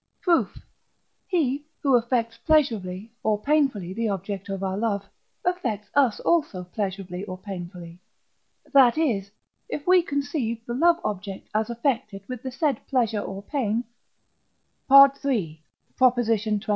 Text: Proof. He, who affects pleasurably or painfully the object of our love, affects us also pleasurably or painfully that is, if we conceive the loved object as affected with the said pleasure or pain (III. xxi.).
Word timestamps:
Proof. 0.19 0.57
He, 1.27 1.67
who 1.83 1.95
affects 1.95 2.35
pleasurably 2.35 3.11
or 3.21 3.39
painfully 3.39 3.93
the 3.93 4.09
object 4.09 4.49
of 4.49 4.63
our 4.63 4.75
love, 4.75 5.05
affects 5.45 5.91
us 5.93 6.19
also 6.21 6.63
pleasurably 6.63 7.23
or 7.25 7.37
painfully 7.37 7.99
that 8.73 8.97
is, 8.97 9.29
if 9.69 9.85
we 9.85 10.01
conceive 10.01 10.65
the 10.65 10.73
loved 10.73 11.01
object 11.03 11.47
as 11.53 11.69
affected 11.69 12.23
with 12.27 12.41
the 12.41 12.49
said 12.51 12.79
pleasure 12.87 13.21
or 13.21 13.43
pain 13.43 13.83
(III. 14.89 15.61
xxi.). 15.99 16.63